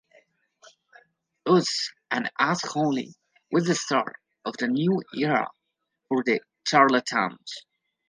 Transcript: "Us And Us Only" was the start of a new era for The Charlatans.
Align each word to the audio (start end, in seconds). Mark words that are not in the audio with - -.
"Us 1.45 1.91
And 2.09 2.31
Us 2.39 2.75
Only" 2.75 3.13
was 3.51 3.65
the 3.67 3.75
start 3.75 4.15
of 4.45 4.55
a 4.59 4.67
new 4.67 4.99
era 5.15 5.47
for 6.07 6.23
The 6.23 6.41
Charlatans. 6.65 7.65